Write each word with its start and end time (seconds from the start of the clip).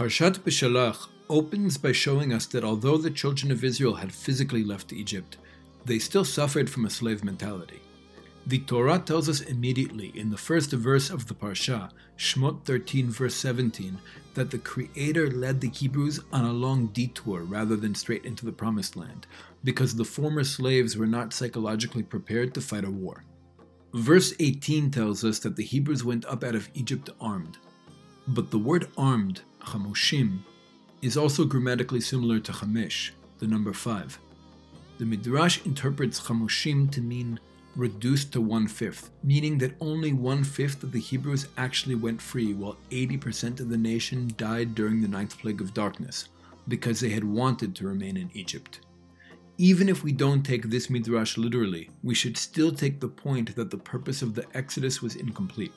Parshat 0.00 0.38
Beshalach 0.38 1.08
opens 1.28 1.76
by 1.76 1.92
showing 1.92 2.32
us 2.32 2.46
that 2.46 2.64
although 2.64 2.96
the 2.96 3.10
children 3.10 3.52
of 3.52 3.62
Israel 3.62 3.92
had 3.92 4.10
physically 4.10 4.64
left 4.64 4.94
Egypt, 4.94 5.36
they 5.84 5.98
still 5.98 6.24
suffered 6.24 6.70
from 6.70 6.86
a 6.86 6.90
slave 6.90 7.22
mentality. 7.22 7.82
The 8.46 8.60
Torah 8.60 8.98
tells 8.98 9.28
us 9.28 9.42
immediately 9.42 10.10
in 10.14 10.30
the 10.30 10.38
first 10.38 10.72
verse 10.72 11.10
of 11.10 11.26
the 11.26 11.34
Parsha, 11.34 11.90
Shmot 12.16 12.64
13, 12.64 13.10
verse 13.10 13.34
17, 13.34 13.98
that 14.32 14.50
the 14.50 14.60
Creator 14.60 15.32
led 15.32 15.60
the 15.60 15.68
Hebrews 15.68 16.20
on 16.32 16.46
a 16.46 16.50
long 16.50 16.86
detour 16.86 17.42
rather 17.42 17.76
than 17.76 17.94
straight 17.94 18.24
into 18.24 18.46
the 18.46 18.52
Promised 18.52 18.96
Land, 18.96 19.26
because 19.64 19.94
the 19.94 20.06
former 20.06 20.44
slaves 20.44 20.96
were 20.96 21.06
not 21.06 21.34
psychologically 21.34 22.04
prepared 22.04 22.54
to 22.54 22.62
fight 22.62 22.84
a 22.84 22.90
war. 22.90 23.22
Verse 23.92 24.32
18 24.40 24.92
tells 24.92 25.26
us 25.26 25.40
that 25.40 25.56
the 25.56 25.62
Hebrews 25.62 26.04
went 26.04 26.24
up 26.24 26.42
out 26.42 26.54
of 26.54 26.70
Egypt 26.72 27.10
armed. 27.20 27.58
But 28.28 28.50
the 28.50 28.58
word 28.58 28.88
armed, 28.96 29.42
chamoshim, 29.60 30.40
is 31.02 31.16
also 31.16 31.44
grammatically 31.44 32.00
similar 32.00 32.38
to 32.40 32.52
chamesh, 32.52 33.10
the 33.38 33.46
number 33.46 33.72
5. 33.72 34.18
The 34.98 35.06
Midrash 35.06 35.64
interprets 35.64 36.20
chamoshim 36.20 36.90
to 36.92 37.00
mean 37.00 37.40
reduced 37.76 38.32
to 38.32 38.40
one 38.40 38.66
fifth, 38.66 39.10
meaning 39.22 39.56
that 39.58 39.74
only 39.80 40.12
one 40.12 40.44
fifth 40.44 40.82
of 40.82 40.92
the 40.92 41.00
Hebrews 41.00 41.48
actually 41.56 41.94
went 41.94 42.20
free, 42.20 42.52
while 42.52 42.76
80% 42.90 43.60
of 43.60 43.68
the 43.68 43.78
nation 43.78 44.32
died 44.36 44.74
during 44.74 45.00
the 45.00 45.08
ninth 45.08 45.38
plague 45.38 45.60
of 45.60 45.72
darkness, 45.72 46.28
because 46.68 47.00
they 47.00 47.10
had 47.10 47.24
wanted 47.24 47.74
to 47.76 47.86
remain 47.86 48.16
in 48.16 48.30
Egypt. 48.34 48.80
Even 49.56 49.88
if 49.88 50.02
we 50.02 50.12
don't 50.12 50.42
take 50.42 50.64
this 50.64 50.90
midrash 50.90 51.36
literally, 51.36 51.90
we 52.02 52.14
should 52.14 52.36
still 52.36 52.72
take 52.72 52.98
the 52.98 53.08
point 53.08 53.54
that 53.56 53.70
the 53.70 53.78
purpose 53.78 54.22
of 54.22 54.34
the 54.34 54.46
Exodus 54.54 55.00
was 55.00 55.16
incomplete. 55.16 55.72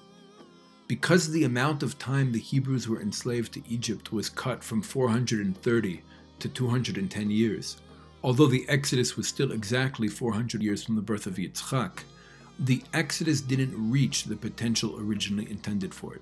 Because 0.93 1.31
the 1.31 1.43
amount 1.43 1.81
of 1.81 1.97
time 1.97 2.31
the 2.31 2.39
Hebrews 2.39 2.87
were 2.87 3.01
enslaved 3.01 3.53
to 3.53 3.63
Egypt 3.67 4.11
was 4.11 4.29
cut 4.29 4.63
from 4.63 4.83
430 4.83 6.03
to 6.39 6.49
210 6.49 7.31
years, 7.31 7.77
Although 8.23 8.47
the 8.47 8.65
Exodus 8.69 9.17
was 9.17 9.27
still 9.27 9.51
exactly 9.51 10.07
400 10.07 10.63
years 10.63 10.83
from 10.83 10.95
the 10.95 11.01
birth 11.01 11.27
of 11.27 11.35
Yitzchak, 11.35 12.03
the 12.57 12.81
Exodus 12.93 13.41
didn't 13.41 13.91
reach 13.91 14.23
the 14.23 14.37
potential 14.37 14.97
originally 14.97 15.49
intended 15.51 15.93
for 15.93 16.15
it. 16.15 16.21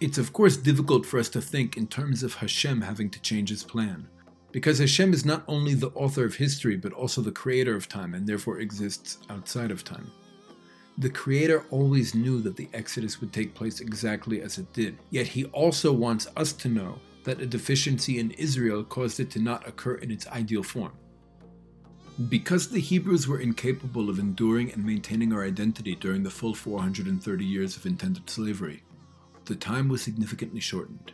It's 0.00 0.18
of 0.18 0.32
course 0.32 0.56
difficult 0.56 1.06
for 1.06 1.20
us 1.20 1.28
to 1.28 1.40
think 1.40 1.76
in 1.76 1.86
terms 1.86 2.24
of 2.24 2.34
Hashem 2.34 2.80
having 2.80 3.08
to 3.10 3.22
change 3.22 3.50
his 3.50 3.62
plan, 3.62 4.08
because 4.50 4.80
Hashem 4.80 5.12
is 5.12 5.24
not 5.24 5.44
only 5.46 5.74
the 5.74 5.90
author 5.90 6.24
of 6.24 6.34
history 6.34 6.76
but 6.76 6.92
also 6.92 7.20
the 7.20 7.30
creator 7.30 7.76
of 7.76 7.88
time 7.88 8.14
and 8.14 8.26
therefore 8.26 8.58
exists 8.58 9.18
outside 9.28 9.70
of 9.70 9.84
time. 9.84 10.10
The 10.98 11.10
Creator 11.10 11.64
always 11.70 12.14
knew 12.14 12.40
that 12.42 12.56
the 12.56 12.68
Exodus 12.74 13.20
would 13.20 13.32
take 13.32 13.54
place 13.54 13.80
exactly 13.80 14.42
as 14.42 14.58
it 14.58 14.72
did, 14.72 14.98
yet 15.10 15.26
He 15.26 15.44
also 15.46 15.92
wants 15.92 16.26
us 16.36 16.52
to 16.54 16.68
know 16.68 16.98
that 17.24 17.40
a 17.40 17.46
deficiency 17.46 18.18
in 18.18 18.30
Israel 18.32 18.84
caused 18.84 19.20
it 19.20 19.30
to 19.30 19.40
not 19.40 19.66
occur 19.66 19.94
in 19.94 20.10
its 20.10 20.26
ideal 20.28 20.62
form. 20.62 20.92
Because 22.28 22.68
the 22.68 22.80
Hebrews 22.80 23.26
were 23.26 23.40
incapable 23.40 24.10
of 24.10 24.18
enduring 24.18 24.72
and 24.72 24.84
maintaining 24.84 25.32
our 25.32 25.44
identity 25.44 25.94
during 25.94 26.22
the 26.22 26.30
full 26.30 26.54
430 26.54 27.44
years 27.44 27.76
of 27.76 27.86
intended 27.86 28.28
slavery, 28.28 28.82
the 29.46 29.54
time 29.54 29.88
was 29.88 30.02
significantly 30.02 30.60
shortened. 30.60 31.12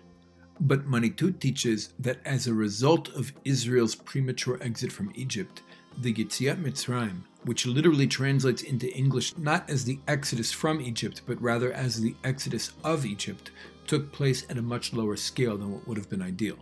But 0.58 0.86
Manitou 0.86 1.32
teaches 1.32 1.92
that 1.98 2.18
as 2.24 2.46
a 2.46 2.54
result 2.54 3.08
of 3.14 3.32
Israel's 3.44 3.94
premature 3.94 4.58
exit 4.60 4.90
from 4.90 5.12
Egypt, 5.14 5.62
the 5.98 6.12
Yetziat 6.12 6.62
Mitzrayim, 6.62 7.22
which 7.46 7.64
literally 7.64 8.06
translates 8.06 8.62
into 8.62 8.92
English 8.92 9.38
not 9.38 9.70
as 9.70 9.84
the 9.84 10.00
exodus 10.08 10.52
from 10.52 10.80
Egypt, 10.80 11.22
but 11.26 11.40
rather 11.40 11.72
as 11.72 12.00
the 12.00 12.14
exodus 12.24 12.72
of 12.84 13.06
Egypt, 13.06 13.52
took 13.86 14.12
place 14.12 14.44
at 14.50 14.58
a 14.58 14.62
much 14.62 14.92
lower 14.92 15.16
scale 15.16 15.56
than 15.56 15.72
what 15.72 15.86
would 15.86 15.96
have 15.96 16.10
been 16.10 16.22
ideal. 16.22 16.58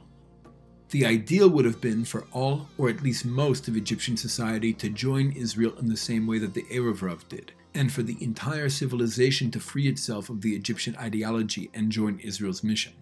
The 0.91 1.07
ideal 1.07 1.49
would 1.49 1.65
have 1.65 1.81
been 1.81 2.05
for 2.05 2.27
all, 2.33 2.69
or 2.77 2.91
at 2.91 3.03
least 3.03 3.25
most, 3.25 3.67
of 3.67 3.77
Egyptian 3.77 4.17
society 4.17 4.75
to 4.75 4.91
join 4.91 5.33
Israel 5.33 5.75
in 5.79 5.89
the 5.89 5.97
same 5.97 6.27
way 6.27 6.39
that 6.39 6.53
the 6.53 6.65
Erev 6.65 7.01
Rav 7.01 7.27
did, 7.29 7.53
and 7.75 7.91
for 7.91 8.03
the 8.03 8.23
entire 8.23 8.69
civilization 8.69 9.51
to 9.53 9.61
free 9.61 9.89
itself 9.89 10.29
of 10.29 10.43
the 10.43 10.55
Egyptian 10.55 10.95
ideology 10.97 11.71
and 11.73 11.91
join 11.91 12.19
Israel's 12.21 12.63
mission. 12.63 12.93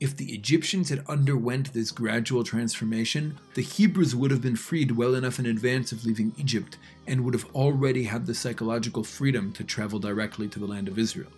If 0.00 0.16
the 0.16 0.32
Egyptians 0.32 0.88
had 0.88 1.04
underwent 1.08 1.74
this 1.74 1.90
gradual 1.90 2.42
transformation, 2.42 3.38
the 3.52 3.60
Hebrews 3.60 4.16
would 4.16 4.30
have 4.30 4.40
been 4.40 4.56
freed 4.56 4.92
well 4.92 5.14
enough 5.14 5.38
in 5.38 5.44
advance 5.44 5.92
of 5.92 6.06
leaving 6.06 6.32
Egypt 6.38 6.78
and 7.06 7.22
would 7.22 7.34
have 7.34 7.44
already 7.54 8.04
had 8.04 8.24
the 8.24 8.34
psychological 8.34 9.04
freedom 9.04 9.52
to 9.52 9.62
travel 9.62 9.98
directly 9.98 10.48
to 10.48 10.58
the 10.58 10.66
land 10.66 10.88
of 10.88 10.98
Israel. 10.98 11.28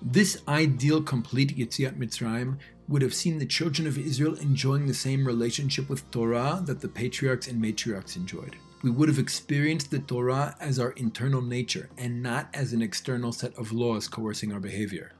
This 0.00 0.42
ideal 0.46 1.02
complete 1.02 1.56
Yetziat 1.56 1.98
Mitzrayim 1.98 2.58
would 2.86 3.02
have 3.02 3.14
seen 3.14 3.38
the 3.38 3.46
children 3.46 3.88
of 3.88 3.98
Israel 3.98 4.36
enjoying 4.36 4.86
the 4.86 4.94
same 4.94 5.26
relationship 5.26 5.88
with 5.88 6.08
Torah 6.12 6.62
that 6.66 6.80
the 6.80 6.88
patriarchs 6.88 7.48
and 7.48 7.60
matriarchs 7.60 8.14
enjoyed. 8.14 8.54
We 8.82 8.90
would 8.90 9.08
have 9.08 9.18
experienced 9.18 9.90
the 9.90 9.98
Torah 9.98 10.54
as 10.60 10.78
our 10.78 10.92
internal 10.92 11.42
nature 11.42 11.88
and 11.98 12.22
not 12.22 12.48
as 12.54 12.74
an 12.74 12.82
external 12.82 13.32
set 13.32 13.56
of 13.56 13.72
laws 13.72 14.06
coercing 14.06 14.52
our 14.52 14.60
behavior. 14.60 15.14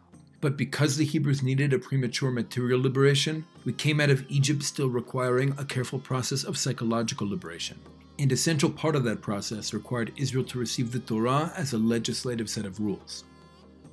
But 0.44 0.58
because 0.58 0.98
the 0.98 1.06
Hebrews 1.06 1.42
needed 1.42 1.72
a 1.72 1.78
premature 1.78 2.30
material 2.30 2.78
liberation, 2.78 3.46
we 3.64 3.72
came 3.72 3.98
out 3.98 4.10
of 4.10 4.26
Egypt 4.28 4.62
still 4.62 4.90
requiring 4.90 5.54
a 5.56 5.64
careful 5.64 5.98
process 5.98 6.44
of 6.44 6.58
psychological 6.58 7.26
liberation. 7.26 7.80
And 8.18 8.30
a 8.30 8.36
central 8.36 8.70
part 8.70 8.94
of 8.94 9.04
that 9.04 9.22
process 9.22 9.72
required 9.72 10.12
Israel 10.18 10.44
to 10.44 10.58
receive 10.58 10.92
the 10.92 10.98
Torah 10.98 11.50
as 11.56 11.72
a 11.72 11.78
legislative 11.78 12.50
set 12.50 12.66
of 12.66 12.78
rules. 12.78 13.24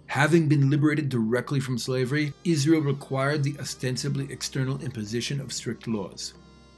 Having 0.08 0.50
been 0.50 0.70
liberated 0.70 1.08
directly 1.08 1.62
from 1.62 1.78
slavery, 1.78 2.34
Israel 2.44 2.82
required 2.82 3.46
the 3.46 3.58
ostensibly 3.58 4.30
external 4.30 4.82
imposition 4.82 5.40
of 5.40 5.54
strict 5.54 5.88
laws. 5.88 6.34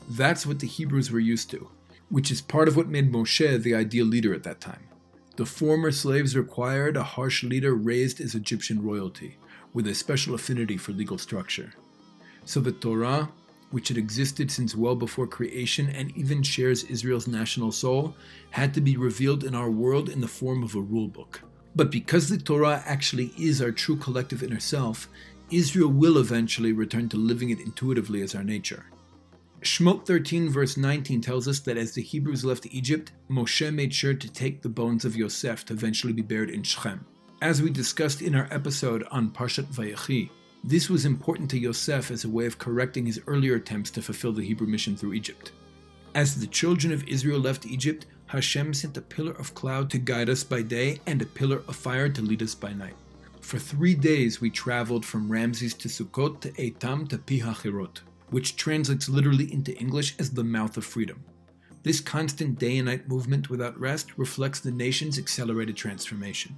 That's 0.08 0.46
what 0.46 0.60
the 0.60 0.68
Hebrews 0.68 1.10
were 1.10 1.20
used 1.20 1.50
to, 1.50 1.68
which 2.10 2.30
is 2.30 2.42
part 2.42 2.68
of 2.68 2.78
what 2.78 2.90
made 2.90 3.12
Moshe 3.12 3.64
the 3.64 3.74
ideal 3.74 4.06
leader 4.06 4.36
at 4.36 4.44
that 4.44 4.62
time. 4.62 4.88
The 5.36 5.48
former 5.48 5.92
slaves 5.92 6.38
required 6.38 6.96
a 6.96 7.02
harsh 7.02 7.44
leader 7.44 7.74
raised 7.74 8.22
as 8.22 8.36
Egyptian 8.36 8.84
royalty, 8.84 9.40
with 9.74 9.88
a 9.88 9.96
special 9.96 10.36
affinity 10.36 10.78
for 10.78 10.92
legal 10.92 11.18
structure. 11.18 11.74
So 12.46 12.60
the 12.60 12.72
Torah, 12.72 13.30
which 13.72 13.88
had 13.88 13.98
existed 13.98 14.52
since 14.52 14.76
well 14.76 14.96
before 14.96 15.28
creation 15.28 15.90
and 15.90 16.16
even 16.16 16.44
shares 16.44 16.84
Israel's 16.84 17.28
national 17.28 17.72
soul, 17.72 18.16
had 18.52 18.74
to 18.74 18.82
be 18.82 18.98
revealed 18.98 19.44
in 19.44 19.56
our 19.56 19.72
world 19.72 20.10
in 20.10 20.22
the 20.22 20.28
form 20.28 20.64
of 20.64 20.76
a 20.76 20.82
rule 20.82 21.08
book. 21.08 21.42
But 21.76 21.90
because 21.90 22.30
the 22.30 22.38
Torah 22.38 22.84
actually 22.86 23.34
is 23.38 23.62
our 23.62 23.72
true 23.72 23.98
collective 23.98 24.44
inner 24.44 24.60
self, 24.60 25.08
Israel 25.50 25.90
will 25.90 26.18
eventually 26.18 26.72
return 26.72 27.10
to 27.10 27.18
living 27.18 27.50
it 27.50 27.60
intuitively 27.60 28.22
as 28.22 28.36
our 28.36 28.44
nature. 28.44 28.86
Shmot 29.62 30.06
13, 30.06 30.50
verse 30.50 30.76
19 30.76 31.22
tells 31.22 31.48
us 31.48 31.60
that 31.62 31.78
as 31.78 31.94
the 31.94 32.02
Hebrews 32.02 32.44
left 32.44 32.68
Egypt, 32.72 33.14
Moshe 33.30 33.74
made 33.74 33.94
sure 33.94 34.14
to 34.14 34.30
take 34.30 34.62
the 34.62 34.70
bones 34.70 35.06
of 35.06 35.16
Yosef 35.16 35.66
to 35.66 35.74
eventually 35.74 36.12
be 36.12 36.22
buried 36.22 36.50
in 36.50 36.64
Shechem. 36.64 37.06
As 37.44 37.62
we 37.62 37.72
discussed 37.72 38.22
in 38.22 38.36
our 38.36 38.48
episode 38.52 39.04
on 39.12 39.30
Parshat 39.30 39.66
Vayechi, 39.66 40.30
this 40.64 40.90
was 40.90 41.04
important 41.04 41.50
to 41.50 41.60
Yosef 41.60 42.10
as 42.10 42.24
a 42.24 42.30
way 42.30 42.46
of 42.46 42.58
correcting 42.58 43.06
his 43.06 43.20
earlier 43.28 43.56
attempts 43.56 43.92
to 43.92 44.02
fulfill 44.02 44.32
the 44.32 44.46
Hebrew 44.46 44.66
mission 44.66 44.96
through 44.96 45.12
Egypt. 45.12 45.52
As 46.16 46.40
the 46.40 46.48
children 46.48 46.94
of 46.94 47.06
Israel 47.06 47.42
left 47.42 47.66
Egypt, 47.66 48.06
Hashem 48.28 48.74
sent 48.74 48.96
a 48.96 49.02
pillar 49.02 49.34
of 49.34 49.54
cloud 49.56 49.90
to 49.90 49.98
guide 49.98 50.30
us 50.30 50.42
by 50.42 50.62
day 50.62 51.02
and 51.06 51.22
a 51.22 51.26
pillar 51.26 51.64
of 51.68 51.76
fire 51.76 52.08
to 52.08 52.22
lead 52.22 52.42
us 52.42 52.56
by 52.56 52.72
night. 52.72 52.96
For 53.42 53.60
three 53.60 53.94
days 53.94 54.40
we 54.40 54.50
traveled 54.50 55.06
from 55.06 55.30
Ramses 55.30 55.74
to 55.74 55.90
Sukkot 55.90 56.40
to 56.40 56.52
Etam 56.52 57.10
to 57.10 57.18
Pi 57.18 57.46
HaChirot, 57.46 58.00
which 58.30 58.56
translates 58.56 59.10
literally 59.10 59.52
into 59.52 59.78
English 59.78 60.16
as 60.18 60.32
the 60.32 60.46
mouth 60.46 60.78
of 60.78 60.86
freedom. 60.86 61.22
This 61.84 62.00
constant 62.00 62.58
day 62.58 62.78
and 62.78 62.86
night 62.86 63.10
movement 63.10 63.50
without 63.50 63.78
rest 63.78 64.18
reflects 64.18 64.62
the 64.62 64.72
nation's 64.72 65.20
accelerated 65.20 65.76
transformation. 65.76 66.56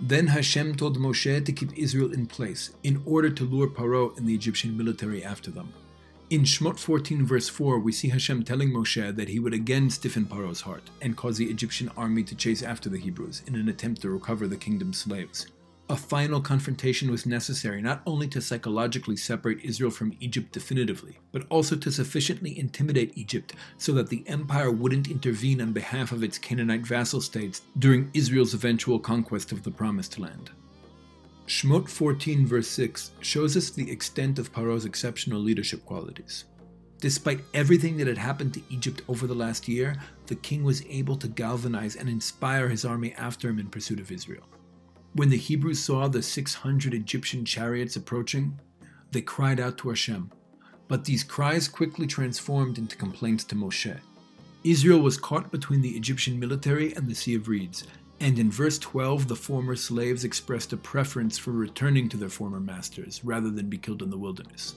Then 0.00 0.28
Hashem 0.28 0.76
told 0.76 0.96
Moshe 0.96 1.44
to 1.44 1.52
keep 1.52 1.76
Israel 1.76 2.12
in 2.12 2.26
place 2.26 2.70
in 2.84 3.02
order 3.04 3.30
to 3.30 3.44
lure 3.44 3.66
Paro 3.66 4.16
and 4.16 4.28
the 4.28 4.34
Egyptian 4.34 4.76
military 4.76 5.24
after 5.24 5.50
them. 5.50 5.72
In 6.30 6.42
Shmot 6.42 6.78
14, 6.78 7.26
verse 7.26 7.48
4, 7.48 7.80
we 7.80 7.90
see 7.90 8.08
Hashem 8.08 8.44
telling 8.44 8.70
Moshe 8.70 9.16
that 9.16 9.28
he 9.28 9.40
would 9.40 9.54
again 9.54 9.90
stiffen 9.90 10.26
Paro's 10.26 10.60
heart 10.60 10.90
and 11.02 11.16
cause 11.16 11.36
the 11.38 11.50
Egyptian 11.50 11.90
army 11.96 12.22
to 12.24 12.36
chase 12.36 12.62
after 12.62 12.88
the 12.88 12.98
Hebrews 12.98 13.42
in 13.46 13.56
an 13.56 13.68
attempt 13.68 14.02
to 14.02 14.10
recover 14.10 14.46
the 14.46 14.56
kingdom's 14.56 14.98
slaves. 14.98 15.46
A 15.90 15.96
final 15.96 16.42
confrontation 16.42 17.10
was 17.10 17.24
necessary 17.24 17.80
not 17.80 18.02
only 18.04 18.28
to 18.28 18.42
psychologically 18.42 19.16
separate 19.16 19.64
Israel 19.64 19.90
from 19.90 20.14
Egypt 20.20 20.52
definitively, 20.52 21.18
but 21.32 21.46
also 21.48 21.76
to 21.76 21.90
sufficiently 21.90 22.58
intimidate 22.58 23.16
Egypt 23.16 23.54
so 23.78 23.92
that 23.92 24.10
the 24.10 24.22
empire 24.26 24.70
wouldn't 24.70 25.10
intervene 25.10 25.62
on 25.62 25.72
behalf 25.72 26.12
of 26.12 26.22
its 26.22 26.36
Canaanite 26.36 26.86
vassal 26.86 27.22
states 27.22 27.62
during 27.78 28.10
Israel's 28.12 28.52
eventual 28.52 28.98
conquest 28.98 29.50
of 29.50 29.62
the 29.62 29.70
Promised 29.70 30.18
Land. 30.18 30.50
Shmot 31.46 31.88
14, 31.88 32.46
verse 32.46 32.68
6, 32.68 33.12
shows 33.20 33.56
us 33.56 33.70
the 33.70 33.90
extent 33.90 34.38
of 34.38 34.52
Paro's 34.52 34.84
exceptional 34.84 35.40
leadership 35.40 35.86
qualities. 35.86 36.44
Despite 37.00 37.40
everything 37.54 37.96
that 37.96 38.06
had 38.08 38.18
happened 38.18 38.52
to 38.52 38.62
Egypt 38.68 39.00
over 39.08 39.26
the 39.26 39.34
last 39.34 39.66
year, 39.66 39.96
the 40.26 40.34
king 40.34 40.64
was 40.64 40.84
able 40.90 41.16
to 41.16 41.28
galvanize 41.28 41.96
and 41.96 42.10
inspire 42.10 42.68
his 42.68 42.84
army 42.84 43.14
after 43.14 43.48
him 43.48 43.58
in 43.58 43.68
pursuit 43.68 44.00
of 44.00 44.12
Israel. 44.12 44.44
When 45.18 45.30
the 45.30 45.36
Hebrews 45.36 45.80
saw 45.80 46.06
the 46.06 46.22
600 46.22 46.94
Egyptian 46.94 47.44
chariots 47.44 47.96
approaching, 47.96 48.60
they 49.10 49.20
cried 49.20 49.58
out 49.58 49.76
to 49.78 49.88
Hashem. 49.88 50.30
But 50.86 51.06
these 51.06 51.24
cries 51.24 51.66
quickly 51.66 52.06
transformed 52.06 52.78
into 52.78 52.94
complaints 52.94 53.42
to 53.46 53.56
Moshe. 53.56 53.98
Israel 54.62 55.00
was 55.00 55.16
caught 55.16 55.50
between 55.50 55.82
the 55.82 55.96
Egyptian 55.96 56.38
military 56.38 56.92
and 56.92 57.08
the 57.08 57.16
Sea 57.16 57.34
of 57.34 57.48
Reeds, 57.48 57.82
and 58.20 58.38
in 58.38 58.48
verse 58.48 58.78
12, 58.78 59.26
the 59.26 59.34
former 59.34 59.74
slaves 59.74 60.22
expressed 60.22 60.72
a 60.72 60.76
preference 60.76 61.36
for 61.36 61.50
returning 61.50 62.08
to 62.10 62.16
their 62.16 62.28
former 62.28 62.60
masters 62.60 63.20
rather 63.24 63.50
than 63.50 63.68
be 63.68 63.76
killed 63.76 64.02
in 64.02 64.10
the 64.10 64.16
wilderness. 64.16 64.76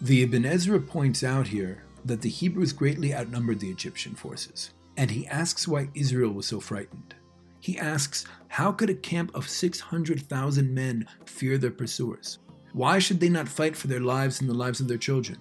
The 0.00 0.22
Ibn 0.22 0.46
Ezra 0.46 0.80
points 0.80 1.22
out 1.22 1.48
here 1.48 1.84
that 2.02 2.22
the 2.22 2.30
Hebrews 2.30 2.72
greatly 2.72 3.14
outnumbered 3.14 3.60
the 3.60 3.70
Egyptian 3.70 4.14
forces, 4.14 4.70
and 4.96 5.10
he 5.10 5.26
asks 5.26 5.68
why 5.68 5.90
Israel 5.94 6.32
was 6.32 6.46
so 6.46 6.60
frightened. 6.60 7.14
He 7.60 7.78
asks, 7.78 8.24
How 8.48 8.72
could 8.72 8.90
a 8.90 8.94
camp 8.94 9.34
of 9.34 9.48
600,000 9.48 10.74
men 10.74 11.06
fear 11.26 11.58
their 11.58 11.70
pursuers? 11.70 12.38
Why 12.72 12.98
should 12.98 13.20
they 13.20 13.28
not 13.28 13.48
fight 13.48 13.76
for 13.76 13.86
their 13.86 14.00
lives 14.00 14.40
and 14.40 14.48
the 14.48 14.54
lives 14.54 14.80
of 14.80 14.88
their 14.88 14.98
children? 14.98 15.38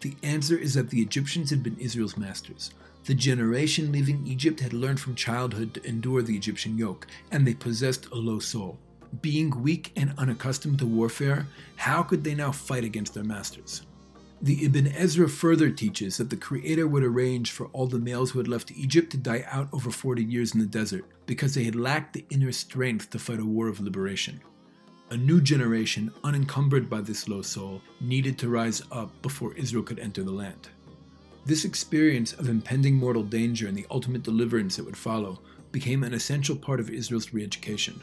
The 0.00 0.16
answer 0.22 0.56
is 0.56 0.74
that 0.74 0.90
the 0.90 1.00
Egyptians 1.00 1.50
had 1.50 1.62
been 1.62 1.76
Israel's 1.78 2.16
masters. 2.16 2.72
The 3.04 3.14
generation 3.14 3.90
leaving 3.90 4.26
Egypt 4.26 4.60
had 4.60 4.72
learned 4.72 5.00
from 5.00 5.14
childhood 5.14 5.74
to 5.74 5.86
endure 5.86 6.22
the 6.22 6.36
Egyptian 6.36 6.78
yoke, 6.78 7.06
and 7.30 7.46
they 7.46 7.54
possessed 7.54 8.06
a 8.06 8.14
low 8.14 8.38
soul. 8.38 8.78
Being 9.22 9.62
weak 9.62 9.92
and 9.96 10.12
unaccustomed 10.18 10.78
to 10.80 10.86
warfare, 10.86 11.46
how 11.76 12.02
could 12.02 12.22
they 12.22 12.34
now 12.34 12.52
fight 12.52 12.84
against 12.84 13.14
their 13.14 13.24
masters? 13.24 13.82
The 14.40 14.64
Ibn 14.66 14.86
Ezra 14.94 15.28
further 15.28 15.68
teaches 15.68 16.16
that 16.18 16.30
the 16.30 16.36
Creator 16.36 16.86
would 16.86 17.02
arrange 17.02 17.50
for 17.50 17.66
all 17.72 17.88
the 17.88 17.98
males 17.98 18.30
who 18.30 18.38
had 18.38 18.46
left 18.46 18.70
Egypt 18.70 19.10
to 19.10 19.16
die 19.16 19.44
out 19.50 19.68
over 19.72 19.90
40 19.90 20.22
years 20.22 20.54
in 20.54 20.60
the 20.60 20.66
desert 20.66 21.04
because 21.26 21.54
they 21.54 21.64
had 21.64 21.74
lacked 21.74 22.12
the 22.12 22.24
inner 22.30 22.52
strength 22.52 23.10
to 23.10 23.18
fight 23.18 23.40
a 23.40 23.44
war 23.44 23.66
of 23.66 23.80
liberation. 23.80 24.40
A 25.10 25.16
new 25.16 25.40
generation, 25.40 26.12
unencumbered 26.22 26.88
by 26.88 27.00
this 27.00 27.28
low 27.28 27.42
soul, 27.42 27.82
needed 28.00 28.38
to 28.38 28.48
rise 28.48 28.80
up 28.92 29.10
before 29.22 29.54
Israel 29.54 29.82
could 29.82 29.98
enter 29.98 30.22
the 30.22 30.30
land. 30.30 30.68
This 31.44 31.64
experience 31.64 32.32
of 32.34 32.48
impending 32.48 32.94
mortal 32.94 33.24
danger 33.24 33.66
and 33.66 33.76
the 33.76 33.86
ultimate 33.90 34.22
deliverance 34.22 34.76
that 34.76 34.84
would 34.84 34.96
follow 34.96 35.40
became 35.72 36.04
an 36.04 36.14
essential 36.14 36.54
part 36.54 36.78
of 36.78 36.90
Israel's 36.90 37.34
re 37.34 37.42
education. 37.42 38.00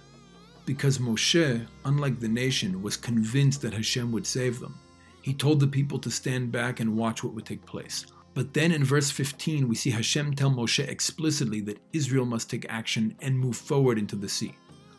Because 0.65 0.97
Moshe, 0.97 1.65
unlike 1.85 2.19
the 2.19 2.27
nation, 2.27 2.81
was 2.81 2.97
convinced 2.97 3.61
that 3.61 3.73
Hashem 3.73 4.11
would 4.11 4.27
save 4.27 4.59
them, 4.59 4.77
he 5.25 5.33
told 5.33 5.59
the 5.59 5.65
people 5.65 5.97
to 5.97 6.11
stand 6.11 6.51
back 6.51 6.79
and 6.79 6.95
watch 6.95 7.23
what 7.23 7.33
would 7.33 7.47
take 7.47 7.65
place. 7.65 8.05
But 8.35 8.53
then 8.53 8.71
in 8.71 8.83
verse 8.83 9.09
15, 9.09 9.67
we 9.67 9.73
see 9.73 9.89
Hashem 9.89 10.35
tell 10.35 10.51
Moshe 10.51 10.87
explicitly 10.87 11.61
that 11.61 11.79
Israel 11.93 12.27
must 12.27 12.47
take 12.47 12.67
action 12.69 13.15
and 13.23 13.39
move 13.39 13.57
forward 13.57 13.97
into 13.97 14.15
the 14.15 14.29
sea. 14.29 14.53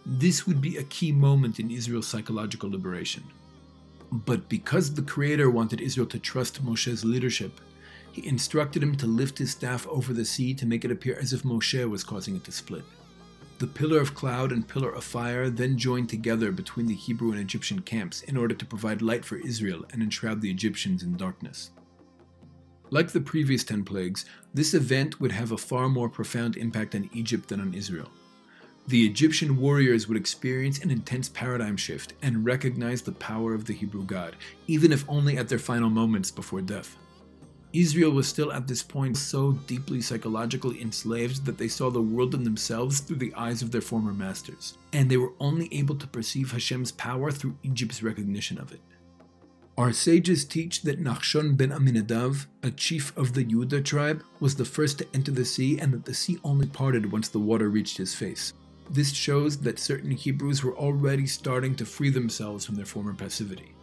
This 0.05 0.45
would 0.45 0.61
be 0.61 0.79
a 0.79 0.83
key 0.83 1.13
moment 1.13 1.61
in 1.61 1.71
Israel's 1.71 2.09
psychological 2.09 2.69
liberation. 2.69 3.23
But 4.11 4.49
because 4.49 4.93
the 4.93 5.03
Creator 5.03 5.49
wanted 5.51 5.81
Israel 5.81 6.09
to 6.09 6.19
trust 6.19 6.65
Moshe's 6.67 7.05
leadership, 7.05 7.61
he 8.11 8.27
instructed 8.27 8.83
him 8.83 8.97
to 8.97 9.07
lift 9.07 9.39
his 9.39 9.53
staff 9.53 9.87
over 9.87 10.13
the 10.13 10.25
sea 10.25 10.55
to 10.55 10.67
make 10.67 10.85
it 10.85 10.91
appear 10.91 11.17
as 11.21 11.35
if 11.35 11.45
Moshe 11.45 11.89
was 11.89 12.03
causing 12.03 12.35
it 12.35 12.43
to 12.43 12.51
split. 12.51 12.83
The 13.59 13.67
pillar 13.67 14.01
of 14.01 14.15
cloud 14.15 14.53
and 14.53 14.69
pillar 14.69 14.91
of 14.91 15.03
fire 15.03 15.49
then 15.49 15.79
joined 15.79 16.11
together 16.11 16.53
between 16.53 16.87
the 16.87 16.95
Hebrew 16.95 17.31
and 17.31 17.41
Egyptian 17.41 17.81
camps 17.81 18.21
in 18.23 18.37
order 18.37 18.55
to 18.55 18.67
provide 18.67 19.01
light 19.01 19.25
for 19.25 19.39
Israel 19.39 19.87
and 19.93 20.03
enshroud 20.03 20.43
the 20.43 20.51
Egyptians 20.51 21.03
in 21.03 21.17
darkness. 21.17 21.71
Like 22.91 23.13
the 23.13 23.21
previous 23.21 23.65
10 23.65 23.85
plagues, 23.85 24.27
this 24.53 24.75
event 24.75 25.21
would 25.21 25.33
have 25.33 25.53
a 25.53 25.59
far 25.59 25.89
more 25.89 26.11
profound 26.11 26.59
impact 26.59 26.95
on 26.95 27.09
Egypt 27.15 27.49
than 27.49 27.61
on 27.61 27.73
Israel. 27.73 28.11
The 28.89 29.07
Egyptian 29.07 29.57
warriors 29.57 30.07
would 30.07 30.19
experience 30.19 30.81
an 30.81 30.91
intense 30.91 31.31
paradigm 31.31 31.79
shift 31.79 32.13
and 32.21 32.45
recognize 32.45 33.01
the 33.01 33.13
power 33.13 33.55
of 33.55 33.65
the 33.65 33.73
Hebrew 33.73 34.05
God, 34.05 34.37
even 34.67 34.93
if 34.93 35.09
only 35.09 35.39
at 35.39 35.49
their 35.49 35.59
final 35.59 35.89
moments 35.89 36.31
before 36.31 36.61
death. 36.61 36.97
Israel 37.73 38.11
was 38.11 38.27
still 38.27 38.53
at 38.53 38.67
this 38.67 38.83
point 38.83 39.17
so 39.17 39.53
deeply 39.67 40.01
psychologically 40.01 40.81
enslaved 40.81 41.45
that 41.45 41.59
they 41.59 41.69
saw 41.69 41.91
the 41.91 42.01
world 42.01 42.35
and 42.35 42.47
themselves 42.47 43.01
through 43.01 43.17
the 43.17 43.35
eyes 43.35 43.61
of 43.63 43.71
their 43.71 43.81
former 43.81 44.13
masters, 44.13 44.79
and 44.93 45.11
they 45.11 45.17
were 45.17 45.33
only 45.41 45.69
able 45.73 45.97
to 45.97 46.07
perceive 46.07 46.53
Hashem's 46.53 46.93
power 46.93 47.31
through 47.31 47.59
Egypt's 47.63 48.03
recognition 48.03 48.59
of 48.59 48.73
it. 48.73 48.81
Our 49.79 49.93
sages 49.93 50.47
teach 50.47 50.83
that 50.83 51.03
Nachshon 51.05 51.55
ben 51.55 51.69
Aminadav, 51.69 52.47
a 52.63 52.71
chief 52.71 53.15
of 53.15 53.35
the 53.35 53.45
Yehuda 53.45 53.85
tribe, 53.85 54.23
was 54.41 54.55
the 54.57 54.65
first 54.65 54.99
to 54.99 55.07
enter 55.13 55.31
the 55.31 55.45
sea 55.45 55.79
and 55.79 55.93
that 55.93 56.07
the 56.07 56.15
sea 56.15 56.39
only 56.43 56.67
parted 56.67 57.13
once 57.13 57.29
the 57.29 57.39
water 57.39 57.69
reached 57.69 57.99
his 57.99 58.15
face. 58.15 58.55
This 58.89 59.13
shows 59.13 59.59
that 59.59 59.79
certain 59.79 60.13
Hebrews 60.13 60.65
were 60.65 60.77
already 60.77 61.27
starting 61.27 61.75
to 61.75 61.85
free 61.85 62.09
themselves 62.09 62.65
from 62.65 62.77
their 62.77 62.87
former 62.87 63.13
passivity. 63.13 63.76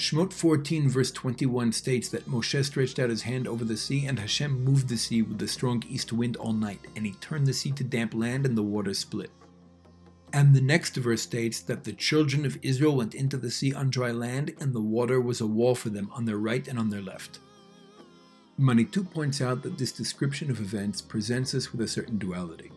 Shemot 0.00 0.32
14 0.32 0.88
verse 0.88 1.10
21 1.10 1.72
states 1.72 2.08
that 2.08 2.26
Moshe 2.26 2.64
stretched 2.64 2.98
out 2.98 3.10
his 3.10 3.20
hand 3.20 3.46
over 3.46 3.66
the 3.66 3.76
sea, 3.76 4.06
and 4.06 4.18
Hashem 4.18 4.64
moved 4.64 4.88
the 4.88 4.96
sea 4.96 5.20
with 5.20 5.38
the 5.38 5.46
strong 5.46 5.84
east 5.90 6.10
wind 6.10 6.36
all 6.36 6.54
night, 6.54 6.80
and 6.96 7.04
he 7.04 7.12
turned 7.20 7.46
the 7.46 7.52
sea 7.52 7.70
to 7.72 7.84
damp 7.84 8.14
land, 8.14 8.46
and 8.46 8.56
the 8.56 8.62
waters 8.62 8.98
split. 8.98 9.30
And 10.32 10.54
the 10.54 10.62
next 10.62 10.96
verse 10.96 11.20
states 11.20 11.60
that 11.60 11.84
the 11.84 11.92
children 11.92 12.46
of 12.46 12.58
Israel 12.62 12.96
went 12.96 13.14
into 13.14 13.36
the 13.36 13.50
sea 13.50 13.74
on 13.74 13.90
dry 13.90 14.10
land, 14.10 14.54
and 14.58 14.72
the 14.72 14.80
water 14.80 15.20
was 15.20 15.42
a 15.42 15.46
wall 15.46 15.74
for 15.74 15.90
them 15.90 16.10
on 16.14 16.24
their 16.24 16.38
right 16.38 16.66
and 16.66 16.78
on 16.78 16.88
their 16.88 17.02
left. 17.02 17.40
Manitou 18.56 19.04
points 19.04 19.42
out 19.42 19.62
that 19.62 19.76
this 19.76 19.92
description 19.92 20.50
of 20.50 20.60
events 20.60 21.02
presents 21.02 21.54
us 21.54 21.72
with 21.72 21.82
a 21.82 21.88
certain 21.88 22.16
duality. 22.16 22.72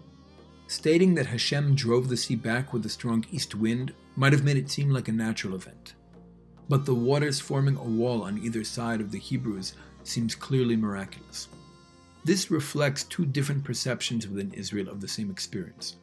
Stating 0.68 1.16
that 1.16 1.28
Hashem 1.28 1.76
drove 1.76 2.10
the 2.10 2.18
sea 2.18 2.36
back 2.36 2.74
with 2.74 2.86
a 2.86 2.90
strong 2.90 3.26
east 3.32 3.56
wind 3.56 3.94
might 4.18 4.34
have 4.34 4.44
made 4.44 4.58
it 4.58 4.70
seem 4.70 4.90
like 4.90 5.08
a 5.08 5.14
natural 5.14 5.56
event 5.56 5.94
but 6.74 6.88
the 6.88 6.96
waters 6.96 7.40
forming 7.40 7.78
a 7.78 7.84
wall 7.84 8.24
on 8.24 8.40
either 8.40 8.64
side 8.64 9.00
of 9.00 9.12
the 9.12 9.20
Hebrews 9.20 9.76
seems 10.04 10.34
clearly 10.34 10.76
miraculous. 10.76 11.48
This 12.24 12.50
reflects 12.50 13.04
two 13.04 13.28
different 13.28 13.64
perceptions 13.64 14.28
within 14.28 14.52
Israel 14.54 14.90
of 14.90 15.00
the 15.00 15.08
same 15.08 15.30
experience. 15.30 15.98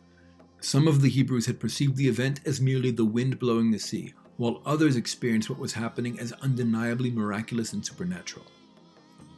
Some 0.60 0.86
of 0.86 1.02
the 1.02 1.08
Hebrews 1.08 1.46
had 1.46 1.58
perceived 1.58 1.96
the 1.96 2.06
event 2.06 2.38
as 2.46 2.60
merely 2.60 2.92
the 2.92 3.04
wind 3.04 3.40
blowing 3.40 3.72
the 3.72 3.80
sea, 3.80 4.14
while 4.36 4.62
others 4.64 4.94
experienced 4.94 5.50
what 5.50 5.58
was 5.58 5.72
happening 5.72 6.20
as 6.20 6.30
undeniably 6.34 7.10
miraculous 7.10 7.72
and 7.72 7.84
supernatural. 7.84 8.46